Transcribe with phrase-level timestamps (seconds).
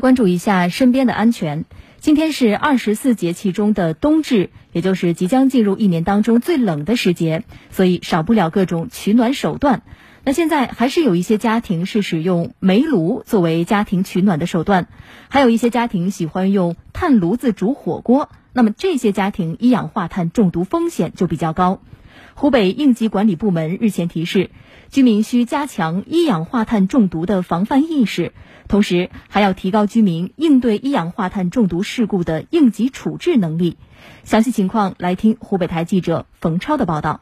[0.00, 1.64] 关注一下身边的安全。
[1.98, 9.82] 今天是二十四节气中的冬至，也就是即将进入一年当中最冷的时节，所以少不了各种取暖手段。
[10.22, 14.88] 那现在还是有一些家庭是使用煤炉作为家庭取暖的手段，
[15.28, 18.28] 还有一些家庭喜欢用炭炉子煮火锅。
[18.52, 21.80] 那么这些家庭一氧化碳中毒风险就比较高。
[22.34, 24.50] 湖北应急管理部门日前提示，
[24.90, 28.32] 居民需加强一氧化碳中毒的防范意识，
[28.68, 33.76] 同时还要提高居民应对一氧化碳中毒事故的应急处置能力。
[34.24, 37.20] 详细情况来听湖北台记者冯超的报道。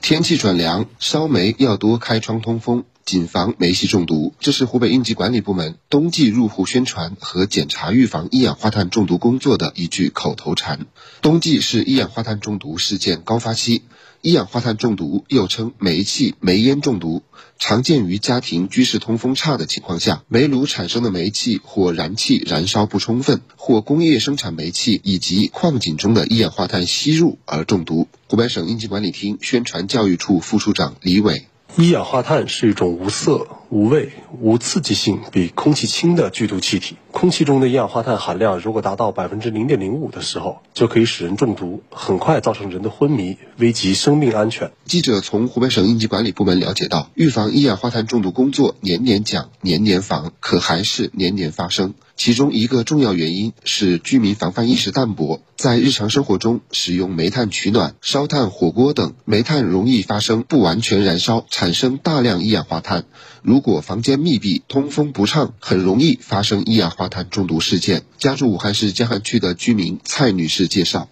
[0.00, 2.84] 天气转凉，烧煤要多开窗通风。
[3.04, 10.86] 谨防煤气中毒，这是湖北应急管理部门冬季入户宣传和检查预防一氧化碳中毒工作的一句口头禅。
[11.20, 13.82] 冬季是一氧化碳中毒事件高发期，
[14.20, 17.22] 一氧化碳中毒又称煤气、煤烟中毒，
[17.58, 28.06] 常见于家庭居室通风差的情况下，煤炉产生的煤气或燃气燃烧不充分，或工业生产煤气以及矿井中的一氧化碳吸入而中毒。
[28.28, 31.46] 湖北省应急管理厅宣传教育处副处长李伟。
[31.78, 36.96] 一氧化碳是一种无色、无味、无刺激性、比空气轻的剧毒气体。
[37.12, 44.72] 空气中的一氧化碳含量如果达到百分之零点零五的时候，就可以使人中毒，很快造成人的昏迷，危及生命安全。
[44.84, 51.94] 记者从湖北省应急管理部门了解到，预防一氧化碳中毒工作年年讲、年年防，可还是年年发生。
[52.16, 63.04] 其中一个重要原因是居民防范意识淡薄，在日常生活中使用煤炭取暖、烧炭火锅等，煤炭容易发生不完全燃烧，产生大量一氧化碳。
[63.42, 68.02] 如果房间密闭、通风不畅，很容易发生一氧化碳中毒事件。
[68.18, 71.08] 家住武汉市江汉区的居民蔡女士介绍：“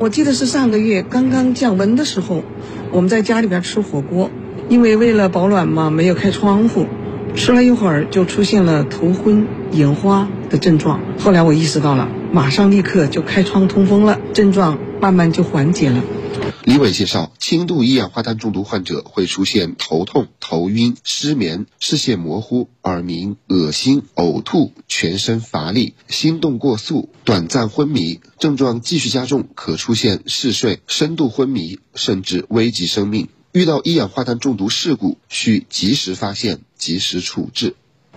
[0.00, 2.42] 我记得是上个月刚刚降温的时候，
[2.92, 4.30] 我们在家里边吃火锅，
[4.68, 6.86] 因为为了保暖嘛，没有开窗户。”
[7.34, 11.00] 吃了一会儿，就出现了头昏眼花的症状。
[11.18, 16.02] 后来我意识到了，马上立刻就开窗通风了，症状慢慢就缓解了。
[16.64, 33.28] 李伟介绍，轻度一氧化碳中毒患者会出现头痛、头晕、失眠、视线模糊、耳鸣、恶心、呕吐、全身乏力、心动过速、短暂昏迷，症状继续加重，可出现嗜睡、深度昏迷，甚至危及生命。
[33.52, 37.74] 遇到一氧化碳中毒事故，需及时发现、及时处置。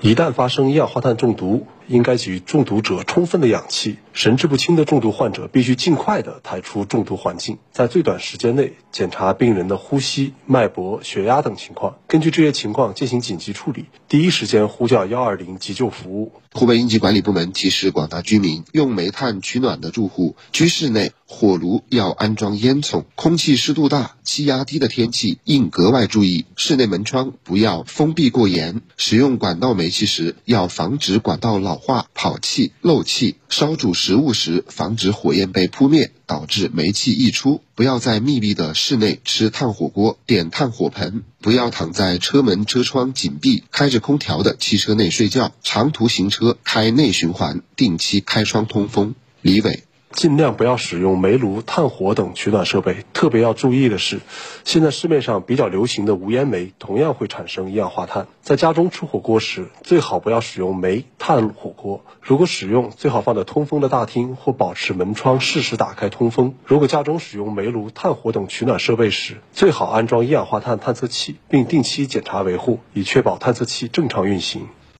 [0.00, 3.96] 一旦发生一氧化碳中毒，应该给予中毒者充分的氧气。
[4.12, 16.32] 神志不清的重度患者必须尽快的抬出中毒环境，在最短时间内检查病人的呼吸、脉搏、血压等情况，根据这些情况进行紧急处理，第一时间呼叫幺二零急救服务。
[16.54, 26.46] 湖北应急管理部门提示广大居民，用煤炭取暖的住户，居室内火炉要安装烟囱，空气湿度大、气压低的天气应格外注意。
[26.56, 33.36] 室内门窗不要封闭过严，使用管道煤气时要防止管道老化、跑气、漏气。
[33.48, 37.62] 烧煮食物时，防止火焰被扑灭，导致煤气溢出。
[37.74, 41.22] 不要在密闭的室内吃炭火锅，点炭火盆。
[41.40, 45.52] 不要躺在车门车窗紧闭、开着空调的汽车内睡觉。
[45.62, 49.14] 长途行车开内循环，定期开窗通风。
[49.40, 49.85] 李伟。
[50.16, 53.04] 尽量不要使用煤炉、炭火等取暖设备。
[53.12, 54.20] 特别要注意的是，
[54.64, 58.26] 现在市面上比较流行的无烟煤同样会产生一氧化碳。
[58.40, 62.02] 在家中吃火锅时，最好不要使用煤炭火锅。
[62.22, 66.54] 如果使用，最好放在通风的大厅或保持门窗适时打开通风。
[66.64, 74.66] 如果家中使用煤炉、炭火等取暖设备时，最好安装一氧化碳探测器，并定期检查维护，以确保探测器正常运行。